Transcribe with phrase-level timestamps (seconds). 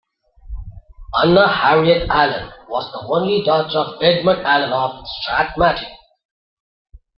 [1.21, 5.95] Anna Harriet Allen was the only daughter of Edmund Allen of Strathmartin.